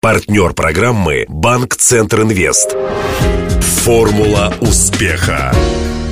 Партнер 0.00 0.52
программы 0.52 1.24
«Банк 1.28 1.74
Центр 1.74 2.20
Инвест». 2.22 2.76
Формула 3.82 4.54
успеха. 4.60 5.52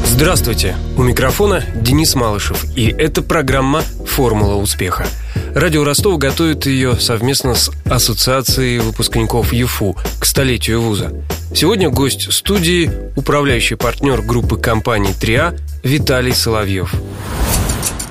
Здравствуйте! 0.04 0.74
У 0.98 1.04
микрофона 1.04 1.62
Денис 1.76 2.16
Малышев, 2.16 2.64
и 2.76 2.88
это 2.88 3.22
программа 3.22 3.82
«Формула 4.04 4.56
успеха». 4.56 5.06
Радио 5.54 5.84
Ростов 5.84 6.18
готовит 6.18 6.66
ее 6.66 6.98
совместно 6.98 7.54
с 7.54 7.70
Ассоциацией 7.84 8.80
выпускников 8.80 9.52
ЮФУ 9.52 9.96
к 10.18 10.24
столетию 10.24 10.82
вуза. 10.82 11.12
Сегодня 11.54 11.88
гость 11.88 12.32
студии– 12.32 12.90
управляющий 13.16 13.76
партнер 13.76 14.20
группы 14.20 14.58
компаний 14.58 15.14
«Триа» 15.14 15.54
Виталий 15.84 16.34
Соловьев. 16.34 16.92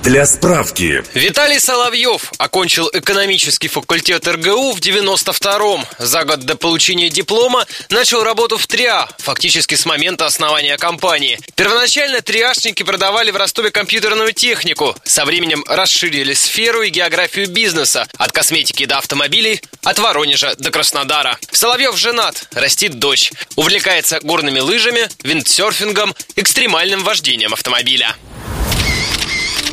Для 0.02 0.24
справки. 0.24 1.02
Виталий 1.14 1.58
Соловьев 1.58 2.32
окончил 2.38 2.88
экономический 2.92 3.66
факультет 3.66 4.28
РГУ 4.28 4.72
в 4.72 4.78
92-м. 4.78 5.84
За 5.98 6.24
год 6.24 6.40
до 6.40 6.56
получения 6.56 7.08
диплома 7.08 7.66
начал 7.90 8.22
работу 8.22 8.56
в 8.56 8.66
ТРИА, 8.68 9.08
фактически 9.18 9.74
с 9.74 9.84
момента 9.84 10.26
основания 10.26 10.76
компании. 10.76 11.40
Первоначально 11.56 12.20
триашники 12.20 12.84
продавали 12.84 13.32
в 13.32 13.36
Ростове 13.36 13.72
компьютерную 13.72 14.32
технику. 14.32 14.94
Со 15.04 15.24
временем 15.24 15.64
расширили 15.66 16.34
сферу 16.34 16.82
и 16.82 16.90
географию 16.90 17.48
бизнеса. 17.48 18.06
От 18.16 18.30
косметики 18.30 18.86
до 18.86 18.98
автомобилей, 18.98 19.60
от 19.82 19.98
Воронежа 19.98 20.54
до 20.56 20.70
Краснодара. 20.70 21.36
Соловьев 21.50 21.96
женат, 21.96 22.48
растит 22.52 23.00
дочь. 23.00 23.32
Увлекается 23.56 24.20
горными 24.20 24.60
лыжами, 24.60 25.08
виндсерфингом, 25.24 26.14
экстремальным 26.36 27.02
вождением 27.02 27.52
автомобиля. 27.52 28.14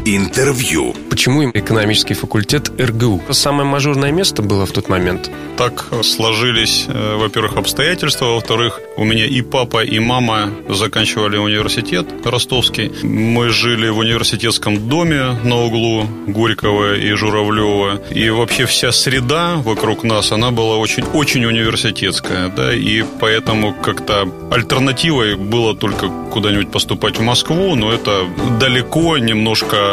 Интервью. 0.05 0.93
Почему 1.09 1.49
экономический 1.49 2.13
факультет 2.13 2.69
РГУ? 2.77 3.21
Самое 3.29 3.63
мажорное 3.63 4.11
место 4.11 4.41
было 4.41 4.65
в 4.65 4.71
тот 4.71 4.89
момент? 4.89 5.31
Так 5.57 5.85
сложились, 6.01 6.85
э, 6.89 7.15
во-первых, 7.15 7.55
обстоятельства, 7.55 8.25
во-вторых, 8.25 8.81
у 8.97 9.05
меня 9.05 9.25
и 9.25 9.41
папа, 9.41 9.81
и 9.81 9.99
мама 9.99 10.49
заканчивали 10.67 11.37
университет 11.37 12.07
ростовский. 12.25 12.91
Мы 13.03 13.49
жили 13.49 13.87
в 13.87 13.99
университетском 13.99 14.89
доме 14.89 15.37
на 15.43 15.63
углу 15.63 16.05
Горького 16.27 16.95
и 16.95 17.13
Журавлева. 17.13 18.01
И 18.11 18.29
вообще 18.29 18.65
вся 18.65 18.91
среда 18.91 19.55
вокруг 19.55 20.03
нас, 20.03 20.33
она 20.33 20.51
была 20.51 20.77
очень, 20.77 21.03
очень 21.13 21.45
университетская. 21.45 22.49
Да? 22.49 22.73
И 22.73 23.05
поэтому 23.21 23.73
как-то 23.73 24.27
альтернативой 24.51 25.35
было 25.35 25.73
только 25.75 26.09
куда-нибудь 26.33 26.71
поступать 26.71 27.17
в 27.17 27.21
Москву, 27.21 27.75
но 27.75 27.93
это 27.93 28.25
далеко, 28.59 29.17
немножко 29.17 29.92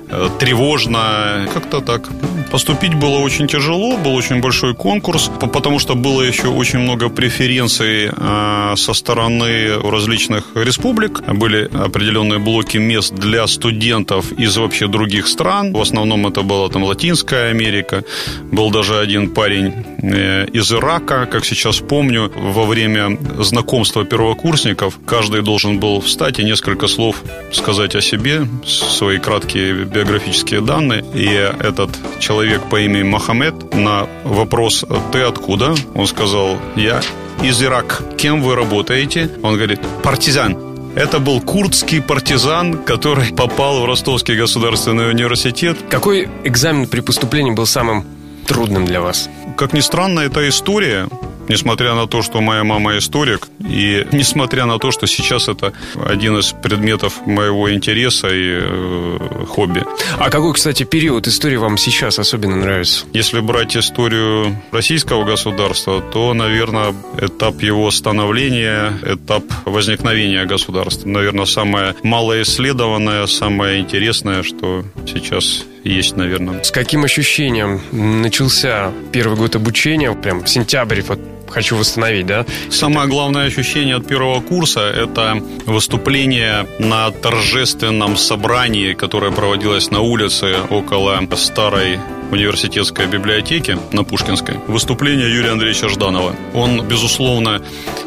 тревожно. 0.39 1.47
Как-то 1.53 1.81
так. 1.81 2.09
Поступить 2.51 2.93
было 2.95 3.19
очень 3.19 3.47
тяжело, 3.47 3.97
был 3.97 4.13
очень 4.13 4.41
большой 4.41 4.75
конкурс, 4.75 5.31
потому 5.39 5.79
что 5.79 5.95
было 5.95 6.21
еще 6.21 6.47
очень 6.47 6.79
много 6.79 7.09
преференций 7.09 8.09
э, 8.11 8.73
со 8.75 8.93
стороны 8.93 9.79
различных 9.81 10.43
республик. 10.55 11.21
Были 11.21 11.69
определенные 11.73 12.39
блоки 12.39 12.77
мест 12.77 13.13
для 13.13 13.47
студентов 13.47 14.31
из 14.33 14.57
вообще 14.57 14.87
других 14.87 15.27
стран. 15.27 15.71
В 15.71 15.79
основном 15.79 16.27
это 16.27 16.41
была 16.41 16.67
там 16.69 16.83
Латинская 16.83 17.49
Америка. 17.51 18.03
Был 18.51 18.69
даже 18.69 18.99
один 18.99 19.29
парень 19.29 19.73
э, 20.01 20.47
из 20.51 20.71
Ирака, 20.73 21.25
как 21.25 21.45
сейчас 21.45 21.79
помню, 21.79 22.31
во 22.35 22.65
время 22.65 23.17
знакомства 23.39 24.03
первокурсников 24.03 24.99
каждый 25.05 25.41
должен 25.41 25.79
был 25.79 26.01
встать 26.01 26.39
и 26.39 26.43
несколько 26.43 26.87
слов 26.87 27.15
сказать 27.53 27.95
о 27.95 28.01
себе, 28.01 28.45
свои 28.65 29.19
краткие 29.19 29.85
биографические 30.01 30.61
данные. 30.61 31.03
И 31.13 31.25
этот 31.25 31.91
человек 32.19 32.61
по 32.69 32.79
имени 32.79 33.03
Мохаммед 33.03 33.73
на 33.75 34.07
вопрос 34.23 34.83
«Ты 35.11 35.21
откуда?» 35.21 35.75
Он 35.93 36.07
сказал 36.07 36.57
«Я 36.75 37.01
из 37.43 37.61
Ирака. 37.61 38.03
Кем 38.17 38.41
вы 38.41 38.55
работаете?» 38.55 39.29
Он 39.43 39.55
говорит 39.55 39.79
«Партизан». 40.03 40.57
Это 40.95 41.19
был 41.19 41.39
курдский 41.39 42.01
партизан, 42.01 42.83
который 42.83 43.31
попал 43.31 43.81
в 43.81 43.85
Ростовский 43.85 44.35
государственный 44.35 45.09
университет. 45.09 45.77
Какой 45.89 46.27
экзамен 46.43 46.85
при 46.85 46.99
поступлении 46.99 47.51
был 47.51 47.65
самым 47.65 48.05
трудным 48.45 48.85
для 48.85 48.99
вас? 48.99 49.29
Как 49.55 49.71
ни 49.71 49.79
странно, 49.79 50.19
эта 50.19 50.49
история 50.49 51.07
несмотря 51.51 51.95
на 51.95 52.07
то, 52.07 52.21
что 52.21 52.41
моя 52.41 52.63
мама 52.63 52.97
историк, 52.97 53.47
и 53.59 54.07
несмотря 54.11 54.65
на 54.65 54.79
то, 54.79 54.91
что 54.91 55.05
сейчас 55.05 55.49
это 55.49 55.73
один 56.05 56.37
из 56.37 56.53
предметов 56.53 57.25
моего 57.25 57.73
интереса 57.73 58.27
и 58.29 58.59
э, 58.61 59.45
хобби. 59.49 59.83
А 60.17 60.29
какой, 60.29 60.53
кстати, 60.53 60.83
период 60.83 61.27
истории 61.27 61.57
вам 61.57 61.77
сейчас 61.77 62.19
особенно 62.19 62.55
нравится? 62.55 63.05
Если 63.13 63.41
брать 63.41 63.75
историю 63.75 64.55
российского 64.71 65.25
государства, 65.25 66.01
то, 66.01 66.33
наверное, 66.33 66.95
этап 67.19 67.61
его 67.61 67.91
становления, 67.91 68.93
этап 69.03 69.43
возникновения 69.65 70.45
государства, 70.45 71.09
наверное, 71.09 71.45
самое 71.45 71.95
малоисследованное, 72.03 73.27
самое 73.27 73.81
интересное, 73.81 74.43
что 74.43 74.85
сейчас 75.05 75.65
есть, 75.83 76.15
наверное. 76.15 76.63
С 76.63 76.71
каким 76.71 77.03
ощущением 77.03 77.81
начался 77.91 78.91
первый 79.11 79.37
год 79.37 79.55
обучения, 79.55 80.13
прям 80.13 80.43
в 80.43 80.49
сентябре, 80.49 81.03
вот 81.07 81.19
хочу 81.51 81.75
восстановить, 81.75 82.25
да? 82.25 82.45
Самое 82.69 83.07
главное 83.07 83.47
ощущение 83.47 83.95
от 83.95 84.07
первого 84.07 84.41
курса– 84.41 84.79
это 84.95 85.41
выступление 85.65 86.67
на 86.79 87.11
торжественном 87.11 88.17
собрании, 88.17 88.93
которое 88.93 89.31
проводилось 89.31 89.91
на 89.91 89.99
улице 89.99 90.55
около 90.69 91.21
старой 91.35 91.99
университетской 92.31 93.07
библиотеки 93.07 93.77
на 93.91 94.03
Пушкинской. 94.03 94.55
Выступление 94.67 95.33
Юрия 95.33 95.51
Андреевича 95.51 95.89
Жданова. 95.89 96.35
Он, 96.53 96.81
безусловно, 96.87 97.61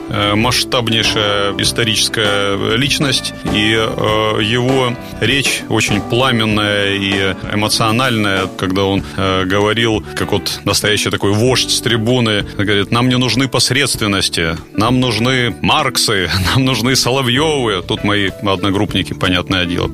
э, 0.08 0.34
масштабнейшая 0.34 1.54
историческая 1.58 2.76
личность, 2.76 3.34
и 3.52 3.74
э, 3.74 4.42
его 4.42 4.94
речь 5.20 5.62
очень 5.68 6.00
пламенная 6.00 6.94
и 6.94 7.34
эмоциональная, 7.52 8.46
когда 8.56 8.84
он 8.84 9.02
э, 9.16 9.44
говорил, 9.44 10.04
как 10.16 10.32
вот 10.32 10.60
настоящий 10.64 11.10
такой 11.10 11.32
вождь 11.32 11.70
с 11.70 11.80
трибуны, 11.80 12.44
говорит, 12.56 12.90
нам 12.90 13.08
не 13.08 13.18
нужны 13.18 13.48
посредственности, 13.48 14.56
нам 14.76 15.00
нужны 15.00 15.54
Марксы, 15.60 16.30
нам 16.54 16.64
нужны 16.64 16.96
Соловьевы. 16.96 17.82
Тут 17.86 18.04
мои 18.04 18.30
одногруппники, 18.42 19.12
понятное 19.12 19.66
дело, 19.66 19.90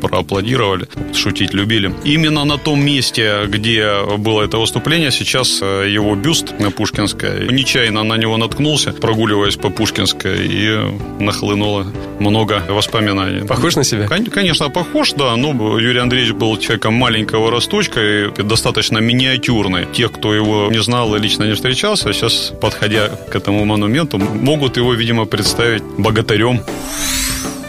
проаплодировали, 0.00 0.88
шутить 1.14 1.52
любили. 1.52 1.92
Именно 2.04 2.44
на 2.44 2.58
том 2.58 2.84
месте, 2.84 3.44
где 3.48 3.73
было 4.18 4.42
это 4.42 4.58
выступление, 4.58 5.10
сейчас 5.10 5.60
э, 5.62 5.88
его 5.88 6.14
бюст 6.14 6.58
на 6.58 6.70
Пушкинской. 6.70 7.48
Нечаянно 7.52 8.04
на 8.04 8.16
него 8.16 8.36
наткнулся, 8.36 8.92
прогуливаясь 8.92 9.56
по 9.56 9.70
Пушкинской, 9.70 10.46
и 10.46 10.78
нахлынуло 11.20 11.86
много 12.20 12.62
воспоминаний. 12.68 13.46
Похож 13.46 13.76
на 13.76 13.84
себя? 13.84 14.08
Конечно, 14.08 14.70
похож, 14.70 15.12
да. 15.12 15.36
Но 15.36 15.78
Юрий 15.78 16.00
Андреевич 16.00 16.32
был 16.32 16.56
человеком 16.58 16.94
маленького 16.94 17.50
росточка 17.50 18.00
и 18.00 18.42
достаточно 18.42 18.98
миниатюрный. 18.98 19.86
Те, 19.92 20.08
кто 20.08 20.34
его 20.34 20.68
не 20.70 20.82
знал 20.82 21.14
и 21.14 21.18
лично 21.18 21.44
не 21.44 21.54
встречался, 21.54 22.12
сейчас, 22.12 22.52
подходя 22.60 23.08
к 23.30 23.34
этому 23.34 23.64
монументу, 23.64 24.18
могут 24.18 24.76
его, 24.76 24.94
видимо, 24.94 25.24
представить 25.24 25.82
богатырем. 25.98 26.60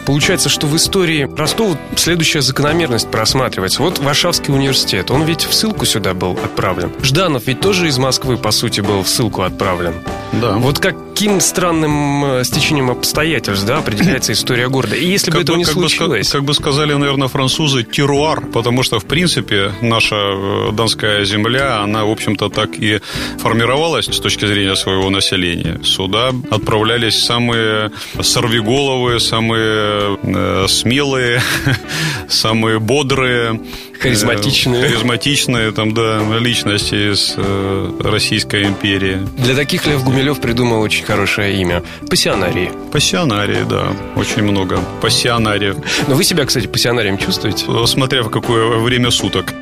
Получается, 0.06 0.48
что 0.48 0.66
в 0.66 0.76
истории 0.76 1.28
Ростова 1.36 1.76
следующая 1.96 2.40
закономерность 2.40 3.10
просматривается. 3.10 3.82
Вот 3.82 3.98
Варшавский 3.98 4.54
университет, 4.54 5.10
он 5.10 5.24
ведь 5.24 5.44
в 5.44 5.52
ссылку 5.52 5.84
сюда 5.84 6.14
был 6.14 6.32
отправлен. 6.32 6.92
Жданов 7.02 7.46
ведь 7.46 7.60
тоже 7.60 7.88
из 7.88 7.98
Москвы, 7.98 8.36
по 8.36 8.52
сути, 8.52 8.80
был 8.80 9.02
в 9.02 9.08
ссылку 9.08 9.42
отправлен. 9.42 9.94
Да. 10.32 10.52
Вот 10.52 10.78
каким 11.16 11.40
странным 11.40 12.24
э, 12.24 12.44
стечением 12.44 12.90
обстоятельств, 12.90 13.64
да, 13.66 13.78
определяется 13.78 14.32
история 14.32 14.68
города. 14.68 14.96
И 14.96 15.06
если 15.06 15.30
как 15.30 15.38
бы 15.38 15.44
этого 15.44 15.56
не 15.56 15.64
случилось... 15.64 16.26
Бы, 16.26 16.32
как 16.32 16.44
бы 16.44 16.52
сказали, 16.52 16.92
наверное, 16.92 17.28
французы, 17.28 17.84
теруар, 17.84 18.42
потому 18.52 18.82
что, 18.82 19.00
в 19.00 19.06
принципе, 19.06 19.72
наша 19.80 20.14
э, 20.14 20.72
донская 20.72 21.24
земля, 21.24 21.80
она, 21.80 22.04
в 22.04 22.10
общем-то, 22.10 22.50
так 22.50 22.78
и 22.78 23.00
формировалась 23.38 24.04
с 24.04 24.20
точки 24.20 24.46
зрения 24.46 24.76
своего 24.76 25.08
населения. 25.08 25.80
Сюда 25.84 26.32
отправлялись 26.50 27.18
самые 27.18 27.92
сорвиголовые, 28.20 29.18
самые 29.18 30.18
э, 30.22 30.66
смелые, 30.68 31.40
самые 32.28 32.78
бодрые, 32.78 33.58
харизматичные, 33.98 34.82
э, 34.82 34.88
харизматичные 34.88 35.72
там 35.72 35.94
да 35.94 36.20
личности 36.38 37.12
из 37.12 37.34
э, 37.36 37.90
Российской 38.00 38.64
империи. 38.64 39.18
Для 39.36 39.54
таких 39.54 39.86
Лев 39.86 40.04
Гумилев 40.04 40.40
придумал 40.40 40.80
очень 40.80 41.04
хорошее 41.04 41.60
имя 41.60 41.82
пассионарии. 42.08 42.70
Пассионарии, 42.92 43.64
да, 43.68 43.92
очень 44.16 44.42
много 44.42 44.78
пассионариев. 45.00 45.76
Но 46.08 46.14
вы 46.14 46.24
себя, 46.24 46.44
кстати, 46.44 46.66
пассионарием 46.66 47.18
чувствуете? 47.18 47.66
Смотря 47.86 48.22
в 48.22 48.30
какое 48.30 48.78
время 48.78 49.10
суток. 49.10 49.52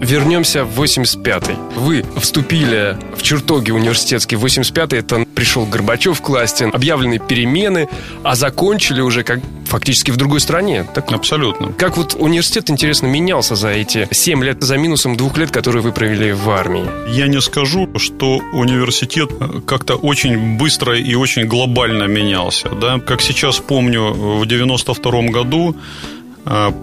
Вернемся 0.00 0.64
в 0.64 0.80
85-й. 0.80 1.56
Вы 1.78 2.04
вступили 2.20 2.96
в 3.16 3.22
чертоги 3.22 3.72
университетские 3.72 4.38
в 4.38 4.44
85-й. 4.44 4.98
Это 4.98 5.24
пришел 5.34 5.66
Горбачев 5.66 6.22
к 6.22 6.28
власти, 6.28 6.70
объявлены 6.72 7.18
перемены, 7.18 7.88
а 8.22 8.36
закончили 8.36 9.00
уже 9.00 9.24
как 9.24 9.40
фактически 9.68 10.10
в 10.10 10.16
другой 10.16 10.40
стране. 10.40 10.86
Так, 10.94 11.12
Абсолютно. 11.12 11.72
Как 11.72 11.96
вот 11.96 12.16
университет, 12.18 12.70
интересно, 12.70 13.06
менялся 13.06 13.54
за 13.54 13.68
эти 13.68 14.08
7 14.10 14.42
лет, 14.44 14.62
за 14.62 14.76
минусом 14.76 15.16
двух 15.16 15.36
лет, 15.38 15.50
которые 15.50 15.82
вы 15.82 15.92
провели 15.92 16.32
в 16.32 16.50
армии? 16.50 16.86
Я 17.08 17.28
не 17.28 17.40
скажу, 17.40 17.88
что 17.96 18.40
университет 18.52 19.30
как-то 19.66 19.96
очень 19.96 20.56
быстро 20.56 20.98
и 20.98 21.14
очень 21.14 21.46
глобально 21.46 22.04
менялся. 22.04 22.68
Да? 22.70 22.98
Как 22.98 23.20
сейчас 23.20 23.58
помню, 23.58 24.12
в 24.12 24.46
92 24.46 25.22
году 25.28 25.76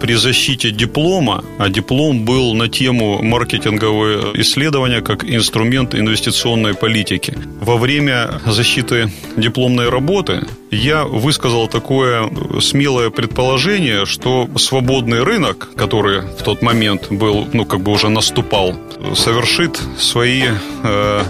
при 0.00 0.14
защите 0.14 0.70
диплома, 0.70 1.44
а 1.58 1.68
диплом 1.68 2.24
был 2.24 2.54
на 2.54 2.68
тему 2.68 3.22
маркетинговые 3.22 4.40
исследования 4.40 5.00
как 5.00 5.24
инструмент 5.24 5.94
инвестиционной 5.94 6.74
политики. 6.74 7.34
Во 7.60 7.76
время 7.76 8.40
защиты 8.46 9.10
дипломной 9.36 9.88
работы 9.88 10.46
я 10.70 11.04
высказал 11.04 11.68
такое 11.68 12.30
смелое 12.60 13.10
предположение, 13.10 14.06
что 14.06 14.48
свободный 14.56 15.22
рынок, 15.22 15.68
который 15.76 16.20
в 16.20 16.42
тот 16.44 16.62
момент 16.62 17.10
был, 17.10 17.48
ну, 17.52 17.64
как 17.64 17.80
бы 17.80 17.92
уже 17.92 18.08
наступал, 18.08 18.74
совершит 19.14 19.80
свои 19.98 20.44
э, 20.82 21.22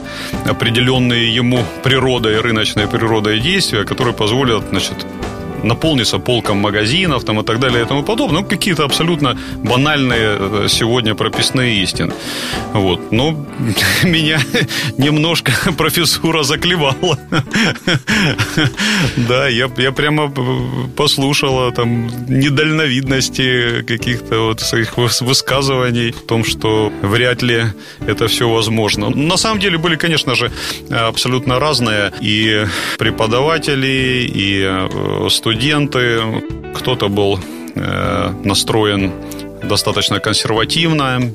определенные 0.46 1.34
ему 1.34 1.64
природой, 1.82 2.40
рыночной 2.40 2.86
природой 2.86 3.40
действия, 3.40 3.84
которые 3.84 4.14
позволят, 4.14 4.64
значит, 4.70 5.06
наполнится 5.66 6.18
полком 6.18 6.58
магазинов 6.58 7.24
там, 7.24 7.40
и 7.40 7.44
так 7.44 7.58
далее 7.60 7.82
и 7.82 7.86
тому 7.86 8.02
подобное. 8.02 8.40
Ну, 8.40 8.46
какие-то 8.46 8.84
абсолютно 8.84 9.38
банальные 9.56 10.36
э, 10.38 10.66
сегодня 10.68 11.14
прописные 11.14 11.82
истины. 11.82 12.12
Вот. 12.72 13.12
Но 13.12 13.46
меня 14.02 14.38
немножко 14.98 15.52
профессура 15.78 16.42
заклевала. 16.42 17.18
Да, 19.16 19.48
я, 19.48 19.70
я 19.76 19.92
прямо 19.92 20.32
послушала 20.96 21.72
там 21.72 22.06
недальновидности 22.28 23.82
каких-то 23.82 24.46
вот 24.46 24.60
своих 24.60 24.96
высказываний 24.96 26.12
в 26.12 26.26
том, 26.26 26.44
что 26.44 26.92
вряд 27.02 27.42
ли 27.42 27.64
это 28.06 28.28
все 28.28 28.48
возможно. 28.48 29.10
На 29.10 29.36
самом 29.36 29.60
деле 29.60 29.78
были, 29.78 29.96
конечно 29.96 30.34
же, 30.34 30.50
абсолютно 30.90 31.58
разные 31.58 32.12
и 32.20 32.66
преподаватели, 32.98 34.30
и 34.34 34.62
э, 34.64 35.28
студенты, 35.30 35.55
студенты, 35.56 36.20
кто-то 36.74 37.08
был 37.08 37.40
э, 37.74 38.32
настроен 38.44 39.10
достаточно 39.62 40.20
консервативно, 40.20 41.32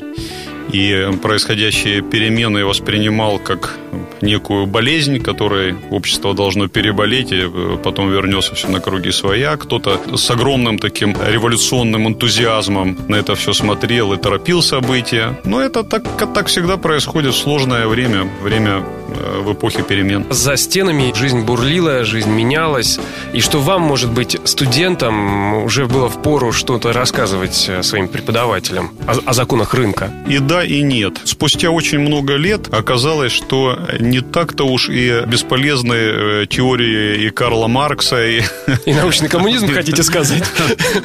и 0.71 1.09
происходящие 1.23 2.03
перемены 2.03 2.63
воспринимал 2.63 3.39
как 3.39 3.79
некую 4.21 4.67
болезнь, 4.67 5.19
которой 5.19 5.75
общество 5.89 6.35
должно 6.35 6.67
переболеть, 6.67 7.31
и 7.31 7.41
э, 7.47 7.77
потом 7.83 8.11
вернется 8.11 8.53
все 8.53 8.67
на 8.67 8.79
круги 8.79 9.11
своя. 9.11 9.57
Кто-то 9.57 9.99
с 10.15 10.29
огромным 10.29 10.77
таким 10.77 11.15
революционным 11.27 12.07
энтузиазмом 12.07 12.97
на 13.07 13.15
это 13.15 13.33
все 13.33 13.53
смотрел 13.53 14.13
и 14.13 14.17
торопил 14.17 14.61
события. 14.61 15.35
Но 15.45 15.61
это 15.61 15.83
так, 15.83 16.03
так 16.33 16.45
всегда 16.45 16.77
происходит 16.77 17.33
в 17.33 17.37
сложное 17.37 17.87
время, 17.87 18.29
время 18.43 18.83
в 19.11 19.53
эпохе 19.53 19.83
перемен. 19.83 20.25
За 20.29 20.57
стенами 20.57 21.13
жизнь 21.15 21.41
бурлила, 21.41 22.03
жизнь 22.03 22.29
менялась. 22.29 22.99
И 23.33 23.41
что 23.41 23.59
вам, 23.59 23.81
может 23.81 24.11
быть, 24.11 24.37
студентам 24.43 25.63
уже 25.63 25.85
было 25.85 26.09
в 26.09 26.21
пору 26.21 26.51
что-то 26.51 26.93
рассказывать 26.93 27.65
э, 27.69 27.83
своим 27.83 28.07
преподавателям 28.07 28.91
о, 29.07 29.17
о 29.25 29.33
законах 29.33 29.73
рынка? 29.73 30.11
И 30.27 30.39
да, 30.39 30.63
и 30.63 30.81
нет. 30.81 31.19
Спустя 31.23 31.71
очень 31.71 31.99
много 31.99 32.35
лет 32.35 32.73
оказалось, 32.73 33.31
что 33.31 33.77
не 33.99 34.21
так-то 34.21 34.65
уж 34.65 34.89
и 34.89 35.23
бесполезны 35.25 35.93
э, 35.93 36.45
теории 36.49 37.25
и 37.25 37.29
Карла 37.29 37.67
Маркса. 37.67 38.25
И, 38.25 38.41
и 38.85 38.93
научный 38.93 39.29
коммунизм, 39.29 39.67
хотите 39.73 40.03
сказать? 40.03 40.43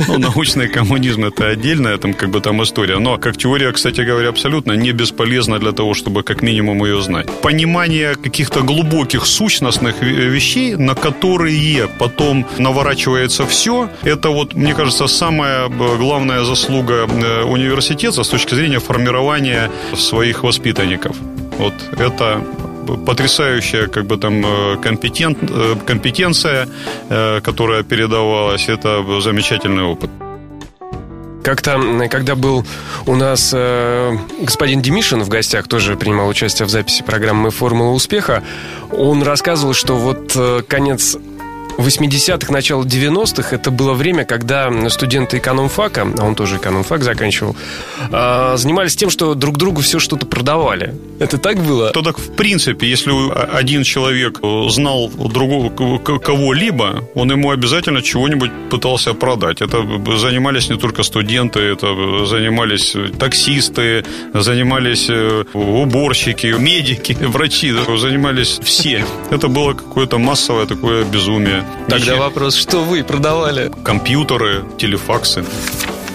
Ну, 0.08 0.18
научный 0.18 0.68
коммунизм– 0.68 1.24
это 1.26 1.48
отдельная 1.48 1.98
там, 1.98 2.14
как 2.14 2.30
бы, 2.30 2.40
там 2.40 2.62
история. 2.62 2.98
Но 2.98 3.18
как 3.18 3.36
теория, 3.36 3.72
кстати 3.72 4.00
говоря, 4.02 4.28
абсолютно 4.28 4.72
не 4.72 4.92
бесполезна 4.92 5.58
для 5.58 5.72
того, 5.72 5.94
чтобы 5.94 6.22
как 6.22 6.42
минимум 6.42 6.84
ее 6.84 7.00
знать. 7.02 7.26
Понимание 7.40 7.95
каких-то 8.04 8.62
глубоких 8.62 9.26
сущностных 9.26 10.02
вещей, 10.02 10.76
на 10.76 10.94
которые 10.94 11.88
потом 11.98 12.46
наворачивается 12.58 13.44
все, 13.46 13.88
это 14.02 14.30
вот, 14.30 14.54
мне 14.54 14.74
кажется, 14.74 15.06
самая 15.06 15.68
главная 15.68 16.44
заслуга 16.44 17.06
э, 17.06 17.42
университета 17.44 18.22
с 18.22 18.28
точки 18.28 18.54
зрения 18.54 18.78
формирования 18.78 19.70
своих 19.96 20.42
воспитанников. 20.42 21.16
Вот 21.58 21.74
это 21.98 22.40
потрясающая 23.06 23.86
как 23.88 24.06
бы 24.06 24.16
там 24.16 24.44
э, 24.44 24.76
компетент, 24.82 25.38
э, 25.42 25.76
компетенция, 25.86 26.68
которая 27.42 27.82
передавалась. 27.82 28.68
Это 28.68 29.20
замечательный 29.20 29.84
опыт. 29.84 30.10
Как-то, 31.46 32.08
когда 32.10 32.34
был 32.34 32.66
у 33.06 33.14
нас 33.14 33.52
э, 33.54 34.18
господин 34.40 34.82
Демишин 34.82 35.22
в 35.22 35.28
гостях, 35.28 35.68
тоже 35.68 35.94
принимал 35.94 36.26
участие 36.26 36.66
в 36.66 36.70
записи 36.70 37.04
программы 37.04 37.52
«Формула 37.52 37.92
успеха», 37.92 38.42
он 38.90 39.22
рассказывал, 39.22 39.72
что 39.72 39.94
вот 39.94 40.32
э, 40.34 40.62
конец 40.66 41.16
80-х, 41.78 42.52
начало 42.52 42.84
90-х 42.84 43.54
это 43.54 43.70
было 43.70 43.92
время, 43.92 44.24
когда 44.24 44.70
студенты 44.88 45.38
экономфака, 45.38 46.06
а 46.18 46.24
он 46.24 46.34
тоже 46.34 46.56
экономфак 46.56 47.02
заканчивал, 47.02 47.56
а, 48.10 48.56
занимались 48.56 48.96
тем, 48.96 49.10
что 49.10 49.34
друг 49.34 49.56
другу 49.56 49.82
все 49.82 49.98
что-то 49.98 50.26
продавали. 50.26 50.94
Это 51.18 51.38
так 51.38 51.58
было? 51.58 51.90
То 51.90 52.02
так, 52.02 52.18
в 52.18 52.34
принципе, 52.34 52.88
если 52.88 53.12
один 53.56 53.82
человек 53.82 54.40
знал 54.68 55.08
другого 55.08 55.70
кого-либо, 56.18 57.04
он 57.14 57.30
ему 57.30 57.50
обязательно 57.50 58.02
чего-нибудь 58.02 58.50
пытался 58.70 59.14
продать. 59.14 59.62
Это 59.62 59.78
занимались 60.16 60.68
не 60.68 60.76
только 60.76 61.02
студенты, 61.02 61.60
это 61.60 62.24
занимались 62.26 62.94
таксисты, 63.18 64.04
занимались 64.34 65.06
э, 65.08 65.44
уборщики, 65.54 66.54
медики, 66.58 67.16
врачи, 67.20 67.72
занимались 67.96 68.58
все. 68.62 69.04
Это 69.30 69.48
было 69.48 69.72
какое-то 69.72 70.18
массовое 70.18 70.66
такое 70.66 71.04
безумие. 71.04 71.65
Тогда 71.88 72.12
Ничего. 72.12 72.16
вопрос, 72.24 72.54
что 72.56 72.82
вы 72.82 73.04
продавали? 73.04 73.70
Компьютеры, 73.84 74.64
телефаксы. 74.78 75.44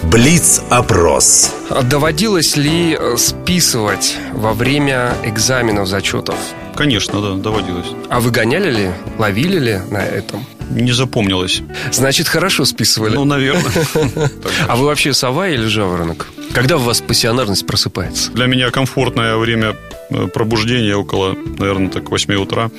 Блиц-опрос. 0.04 1.54
А 1.70 1.82
доводилось 1.82 2.56
ли 2.56 2.96
э, 2.98 3.16
списывать 3.16 4.16
во 4.32 4.52
время 4.52 5.14
экзаменов, 5.24 5.86
зачетов? 5.88 6.34
Конечно, 6.74 7.20
да, 7.22 7.34
доводилось. 7.34 7.86
А 8.10 8.20
вы 8.20 8.30
гоняли 8.30 8.70
ли? 8.70 8.90
Ловили 9.18 9.58
ли 9.58 9.80
на 9.90 9.98
этом? 10.04 10.44
Не 10.70 10.92
запомнилось. 10.92 11.62
Значит, 11.92 12.28
хорошо 12.28 12.64
списывали. 12.64 13.14
Ну, 13.14 13.24
наверное. 13.24 13.72
А 14.68 14.76
вы 14.76 14.86
вообще 14.86 15.12
сова 15.12 15.48
или 15.48 15.66
жаворонок? 15.66 16.28
Когда 16.52 16.76
у 16.76 16.80
вас 16.80 17.00
пассионарность 17.00 17.66
просыпается? 17.66 18.30
Для 18.32 18.46
меня 18.46 18.70
комфортное 18.70 19.36
время 19.36 19.76
э, 20.10 20.26
пробуждения 20.28 20.96
около, 20.96 21.34
наверное, 21.58 21.88
так 21.90 22.10
8 22.10 22.34
утра 22.34 22.70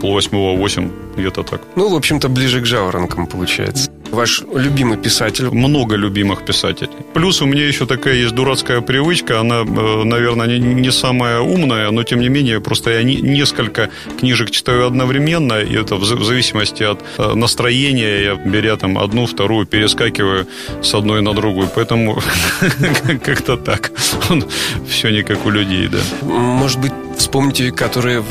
полвосьмого, 0.00 0.56
восемь, 0.56 0.90
где-то 1.16 1.42
так. 1.42 1.60
Ну, 1.76 1.88
в 1.90 1.94
общем-то, 1.94 2.28
ближе 2.28 2.60
к 2.60 2.66
жаворонкам 2.66 3.26
получается. 3.26 3.90
Ваш 4.10 4.42
любимый 4.54 4.98
писатель? 4.98 5.50
Много 5.50 5.96
любимых 5.96 6.44
писателей. 6.44 6.90
Плюс 7.14 7.42
у 7.42 7.46
меня 7.46 7.66
еще 7.66 7.86
такая 7.86 8.14
есть 8.14 8.34
дурацкая 8.34 8.80
привычка. 8.80 9.40
Она, 9.40 9.60
э, 9.60 10.04
наверное, 10.04 10.58
не 10.58 10.92
самая 10.92 11.40
умная, 11.40 11.90
но 11.90 12.02
тем 12.04 12.20
не 12.20 12.28
менее, 12.28 12.60
просто 12.60 12.90
я 12.90 13.02
несколько 13.02 13.90
книжек 14.20 14.50
читаю 14.50 14.86
одновременно, 14.86 15.60
и 15.60 15.74
это 15.74 15.96
в 15.96 16.24
зависимости 16.24 16.84
от 16.84 17.02
э, 17.18 17.34
настроения, 17.34 18.22
я 18.22 18.34
беря 18.36 18.76
там 18.76 18.96
одну, 18.98 19.26
вторую, 19.26 19.66
перескакиваю 19.66 20.46
с 20.82 20.94
одной 20.94 21.22
на 21.22 21.34
другую. 21.34 21.68
Поэтому 21.74 22.22
как-то 23.24 23.56
так. 23.56 23.90
Все 24.88 25.10
не 25.10 25.22
как 25.22 25.46
у 25.46 25.50
людей, 25.50 25.88
да. 25.88 25.98
Может 26.22 26.80
быть, 26.80 26.92
вспомните, 27.16 27.72
которые 27.72 28.22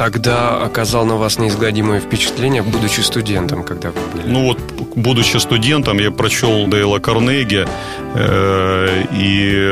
тогда 0.00 0.56
оказал 0.64 1.04
на 1.04 1.16
вас 1.16 1.38
неизгладимое 1.38 2.00
впечатление, 2.00 2.62
будучи 2.62 3.00
студентом, 3.02 3.62
когда 3.62 3.90
вы 3.90 4.00
были? 4.14 4.32
Ну 4.32 4.44
вот, 4.46 4.58
будучи 4.96 5.36
студентом, 5.36 5.98
я 5.98 6.10
прочел 6.10 6.66
Дейла 6.66 7.00
Карнеги, 7.00 7.68
и 8.14 9.70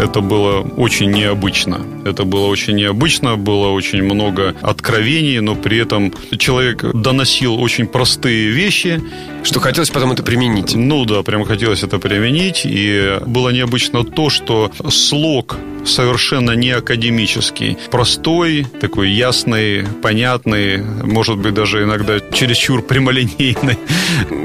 это 0.00 0.20
было 0.20 0.60
очень 0.60 1.10
необычно. 1.10 1.80
Это 2.04 2.24
было 2.24 2.46
очень 2.46 2.74
необычно, 2.74 3.36
было 3.36 3.68
очень 3.68 4.02
много 4.02 4.54
откровений, 4.60 5.40
но 5.40 5.54
при 5.54 5.78
этом 5.78 6.12
человек 6.38 6.84
доносил 6.94 7.60
очень 7.60 7.86
простые 7.86 8.50
вещи. 8.50 9.00
Что 9.42 9.60
хотелось 9.60 9.90
потом 9.90 10.12
это 10.12 10.22
применить? 10.22 10.74
Ну 10.74 11.04
да, 11.04 11.22
прям 11.22 11.44
хотелось 11.44 11.82
это 11.82 11.98
применить, 11.98 12.62
и 12.64 13.18
было 13.26 13.50
необычно 13.50 14.04
то, 14.04 14.30
что 14.30 14.70
слог 14.90 15.56
совершенно 15.84 16.52
не 16.52 16.70
академический. 16.70 17.78
Простой, 17.90 18.66
такой 18.80 19.10
ясный, 19.10 19.86
понятный, 20.02 20.78
может 20.78 21.38
быть, 21.38 21.54
даже 21.54 21.84
иногда 21.84 22.20
чересчур 22.32 22.82
прямолинейный. 22.82 23.78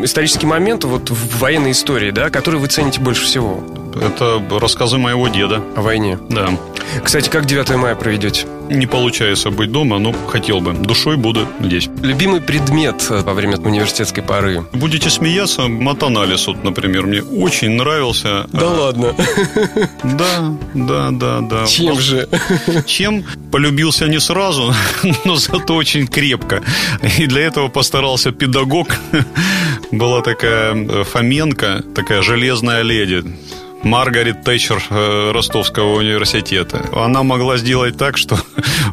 Исторический 0.04 0.46
момент 0.46 0.86
вот 0.86 1.10
в 1.10 1.40
военной 1.40 1.72
истории, 1.72 2.12
да, 2.12 2.30
который 2.30 2.60
вы 2.60 2.68
цените 2.68 3.02
больше 3.02 3.26
всего? 3.26 3.33
Это 4.02 4.42
рассказы 4.60 4.98
моего 4.98 5.28
деда. 5.28 5.62
О 5.76 5.82
войне? 5.82 6.18
Да. 6.30 6.50
Кстати, 7.04 7.30
как 7.30 7.46
9 7.46 7.70
мая 7.76 7.96
проведете? 7.96 8.46
не 8.70 8.88
получается 8.88 9.50
быть 9.50 9.72
дома, 9.72 10.00
но 10.00 10.14
хотел 10.28 10.62
бы. 10.62 10.74
Душой 10.74 11.18
буду 11.18 11.48
здесь. 11.60 11.90
Любимый 12.02 12.42
предмет 12.42 13.10
во 13.10 13.34
время 13.34 13.58
университетской 13.58 14.24
поры? 14.24 14.64
Будете 14.74 15.10
смеяться, 15.10 15.68
матанализ, 15.68 16.48
вот, 16.48 16.64
например, 16.64 17.06
мне 17.06 17.22
очень 17.22 17.72
нравился. 17.72 18.48
Да 18.52 18.68
ладно? 18.70 19.16
Да, 20.04 20.58
да, 20.74 21.12
да, 21.12 21.42
да. 21.42 21.66
Чем 21.66 22.00
же? 22.00 22.28
Чем? 22.86 23.24
Полюбился 23.52 24.08
не 24.08 24.20
сразу, 24.20 24.74
но 25.26 25.36
зато 25.36 25.76
очень 25.76 26.08
крепко. 26.08 26.62
И 27.18 27.28
для 27.28 27.42
этого 27.42 27.68
постарался 27.68 28.32
педагог. 28.32 28.88
Была 29.92 30.22
такая 30.22 30.74
э, 30.74 31.04
Фоменко, 31.04 31.84
такая 31.94 32.22
железная 32.22 32.82
леди 32.82 33.24
Маргарет 33.84 34.44
Тэтчер 34.44 34.82
э, 34.90 35.32
Ростовского 35.32 35.96
университета. 35.98 36.86
Она 36.94 37.24
могла 37.24 37.58
сделать 37.58 37.98
так, 37.98 38.18
что 38.18 38.38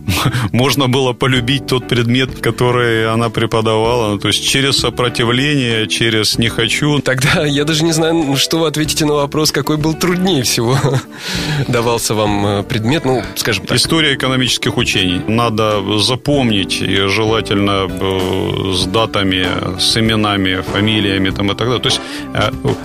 можно 0.52 0.88
было 0.88 1.12
полюбить 1.12 1.66
тот 1.66 1.86
предмет, 1.86 2.40
который 2.40 3.10
она 3.10 3.30
преподавала. 3.30 4.10
Ну, 4.12 4.18
то 4.18 4.28
есть 4.28 4.46
через 4.46 4.78
сопротивление, 4.78 5.86
через 5.86 6.38
«не 6.38 6.48
хочу». 6.48 6.98
Тогда 7.00 7.44
я 7.44 7.64
даже 7.64 7.84
не 7.84 7.92
знаю, 7.92 8.14
ну, 8.14 8.36
что 8.36 8.58
вы 8.58 8.66
ответите 8.66 9.04
на 9.06 9.14
вопрос, 9.14 9.52
какой 9.52 9.76
был 9.76 9.94
труднее 9.94 10.42
всего 10.42 10.76
давался 11.68 12.14
вам 12.14 12.46
э, 12.46 12.62
предмет, 12.64 13.04
ну, 13.04 13.22
скажем 13.36 13.66
так. 13.66 13.76
История 13.76 14.14
экономических 14.14 14.76
учений. 14.76 15.20
Надо 15.28 15.98
запомнить, 15.98 16.82
и 16.82 17.06
желательно 17.08 17.88
э, 17.88 18.72
с 18.74 18.86
датами, 18.86 19.46
с 19.78 19.96
именами, 19.96 20.62
фамилиями 20.62 21.30
там, 21.30 21.46
и 21.52 21.54
так 21.54 21.68
далее. 21.68 21.80
То 21.80 21.88
есть 21.88 22.00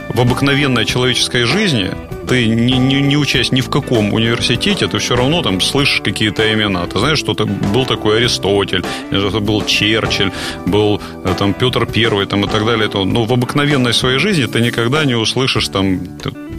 в 0.09 0.21
обыкновенной 0.21 0.85
человеческой 0.85 1.45
жизни 1.45 1.94
ты 2.27 2.47
не, 2.47 2.77
не, 2.77 3.01
не 3.01 3.17
учась 3.17 3.51
ни 3.51 3.61
в 3.61 3.69
каком 3.69 4.13
университете, 4.13 4.87
ты 4.87 4.97
все 4.97 5.15
равно 5.15 5.41
там 5.41 5.61
слышишь 5.61 6.01
какие-то 6.01 6.53
имена. 6.53 6.85
Ты 6.85 6.99
знаешь, 6.99 7.19
что 7.19 7.33
то 7.33 7.45
был 7.45 7.85
такой 7.85 8.17
Аристотель, 8.17 8.83
был 9.11 9.65
Черчилль, 9.65 10.31
был 10.65 11.01
э, 11.23 11.35
там 11.37 11.53
Петр 11.53 11.85
Первый 11.85 12.25
там, 12.25 12.45
и 12.45 12.47
так 12.47 12.65
далее. 12.65 12.89
Но 12.93 13.05
ну, 13.05 13.23
в 13.25 13.33
обыкновенной 13.33 13.93
своей 13.93 14.19
жизни 14.19 14.45
ты 14.45 14.61
никогда 14.61 15.05
не 15.05 15.15
услышишь 15.15 15.67
там 15.67 15.99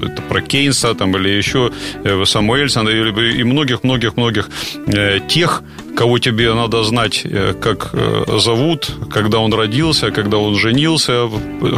это 0.02 0.22
про 0.22 0.40
Кейнса 0.40 0.94
там, 0.94 1.16
или 1.16 1.28
еще 1.28 1.70
э, 2.04 2.24
Самуэльсона 2.24 2.90
и 2.90 3.44
многих-многих-многих 3.44 4.48
э, 4.86 5.20
тех, 5.28 5.62
кого 5.96 6.18
тебе 6.18 6.54
надо 6.54 6.84
знать, 6.84 7.22
э, 7.24 7.54
как 7.60 7.94
зовут, 8.40 8.90
когда 9.10 9.38
он 9.38 9.54
родился, 9.54 10.10
когда 10.10 10.36
он 10.36 10.54
женился, 10.56 11.28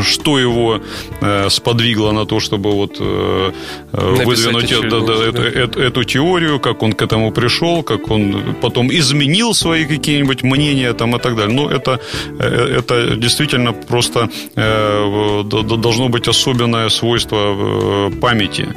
что 0.02 0.38
его 0.38 0.80
сподвигло 1.48 2.12
на 2.12 2.24
то, 2.24 2.40
чтобы 2.40 2.72
вот 2.72 2.98
выдвинуть 3.92 4.72
эту, 4.72 5.00
да, 5.06 5.12
эту, 5.12 5.42
эту, 5.42 5.80
эту 5.80 6.04
теорию, 6.04 6.60
как 6.60 6.82
он 6.82 6.92
к 6.92 7.02
этому 7.02 7.32
пришел, 7.32 7.82
как 7.82 8.10
он 8.10 8.54
потом 8.60 8.90
изменил 8.90 9.54
свои 9.54 9.84
какие-нибудь 9.84 10.42
мнения 10.42 10.92
там 10.92 11.16
и 11.16 11.18
так 11.18 11.36
далее. 11.36 11.54
Ну, 11.54 11.68
это, 11.68 12.00
это 12.38 13.16
действительно 13.16 13.72
просто 13.72 14.28
должно 14.54 16.08
быть 16.08 16.28
особенное 16.28 16.88
свойство 16.88 18.07
памяти 18.10 18.68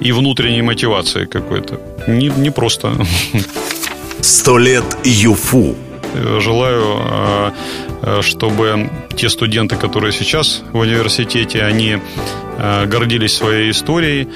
и 0.00 0.12
внутренней 0.12 0.62
мотивации 0.62 1.26
какой-то. 1.26 1.80
Не, 2.06 2.28
не 2.28 2.50
просто. 2.50 2.92
Сто 4.20 4.58
лет 4.58 4.84
ЮФУ. 5.04 5.74
Желаю, 6.40 6.82
а, 6.98 7.54
а, 8.02 8.22
чтобы 8.22 8.90
те 9.16 9.28
студенты, 9.28 9.76
которые 9.76 10.12
сейчас 10.12 10.62
в 10.72 10.78
университете, 10.78 11.64
они 11.64 11.98
гордились 12.86 13.34
своей 13.34 13.70
историей, 13.70 14.28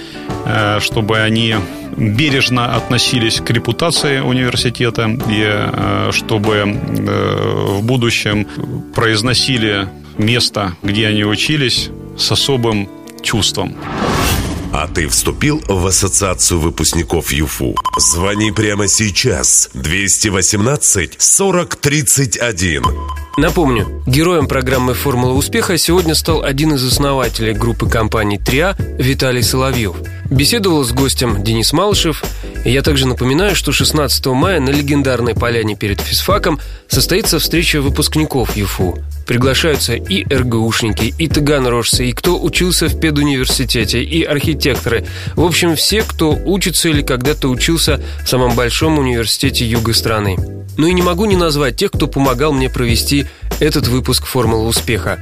чтобы 0.81 1.19
они 1.19 1.57
бережно 1.97 2.75
относились 2.75 3.41
к 3.41 3.51
репутации 3.51 4.21
университета 4.21 5.17
и 5.29 6.13
чтобы 6.13 6.65
в 6.65 7.83
будущем 7.83 8.47
произносили 8.95 9.87
место, 10.19 10.73
где 10.83 11.09
они 11.09 11.25
учились, 11.25 11.91
с 12.17 12.33
особым 12.33 12.89
чувством. 13.23 13.77
А 14.79 14.87
ты 14.89 15.09
вступил 15.09 15.63
в 15.69 15.87
ассоциацию 15.87 16.61
выпускников 16.61 17.33
ЮФУ? 17.33 17.77
Звони 17.97 18.53
прямо 18.53 18.89
сейчас. 18.89 19.71
218 19.73 21.15
40 21.19 21.77
31. 21.77 22.85
Напомню, 23.37 24.03
героем 24.07 24.49
программы 24.49 24.95
«Формула 24.95 25.35
успеха» 25.35 25.77
сегодня 25.77 26.15
стал 26.15 26.43
один 26.43 26.73
из 26.73 26.83
основателей 26.83 27.53
группы 27.53 27.87
компаний 27.87 28.39
«Триа» 28.39 28.75
Виталий 28.99 29.43
Соловьев. 29.43 29.97
Беседовал 30.31 30.83
с 30.85 30.93
гостем 30.93 31.45
Денис 31.45 31.71
Малышев. 31.75 32.25
И 32.65 32.71
я 32.71 32.81
также 32.81 33.07
напоминаю, 33.07 33.55
что 33.55 33.73
16 33.73 34.25
мая 34.29 34.59
на 34.59 34.71
легендарной 34.71 35.35
поляне 35.35 35.77
перед 35.77 36.01
физфаком 36.01 36.59
состоится 36.89 37.39
встреча 37.39 37.83
выпускников 37.83 38.57
ЮФУ. 38.57 38.99
Приглашаются 39.27 39.93
и 39.95 40.25
РГУшники, 40.25 41.13
и 41.19 41.29
таганрожцы, 41.29 42.07
и 42.07 42.13
кто 42.13 42.43
учился 42.43 42.87
в 42.87 42.99
педуниверситете, 42.99 44.03
и 44.03 44.23
архитекторы. 44.23 45.05
В 45.35 45.45
общем, 45.45 45.77
все, 45.77 46.03
кто 46.03 46.31
учится 46.31 46.89
или 46.89 47.03
когда-то 47.03 47.49
учился 47.49 48.01
в 48.25 48.29
самом 48.29 48.57
большом 48.57 48.99
университете 48.99 49.67
юга 49.67 49.93
страны. 49.93 50.56
Ну 50.77 50.87
и 50.87 50.93
не 50.93 51.03
могу 51.03 51.25
не 51.25 51.37
назвать 51.37 51.77
тех, 51.77 51.91
кто 51.91 52.07
помогал 52.07 52.53
мне 52.53 52.69
провести 52.69 53.27
этот 53.61 53.89
выпуск 53.89 54.27
«Формулы 54.27 54.67
успеха». 54.67 55.19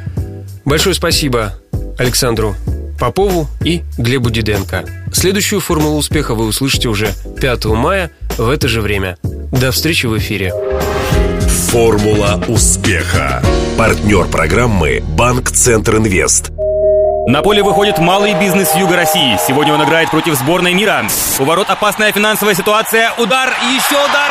Большое 0.65 0.95
спасибо 0.95 1.55
Александру 1.99 2.57
Попову 2.99 3.49
и 3.65 3.83
Глебу 3.99 4.31
Диденко. 4.31 4.85
Следующую 5.13 5.61
«Формулу 5.61 5.99
успеха» 5.99 6.35
вы 6.35 6.47
услышите 6.47 6.89
уже 6.89 7.13
5 7.41 7.67
мая 7.67 8.11
в 8.37 8.49
это 8.49 8.67
же 8.67 8.81
время. 8.81 9.17
До 9.23 9.71
встречи 9.71 10.07
в 10.07 10.17
эфире. 10.19 10.53
«Формула 11.71 12.43
успеха». 12.49 13.43
Партнер 13.77 14.27
программы 14.27 15.03
«Банк 15.17 15.51
Центр 15.51 15.97
Инвест». 15.97 16.51
На 17.27 17.43
поле 17.43 17.63
выходит 17.63 17.99
малый 17.99 18.39
бизнес 18.39 18.75
Юга 18.77 18.97
России. 18.97 19.39
Сегодня 19.47 19.73
он 19.73 19.83
играет 19.83 20.11
против 20.11 20.35
сборной 20.35 20.75
мира. 20.75 21.07
У 21.39 21.45
ворот 21.45 21.71
опасная 21.71 22.13
финансовая 22.13 22.55
ситуация. 22.55 23.13
Удар, 23.19 23.49
еще 23.75 23.97
удар. 23.97 24.31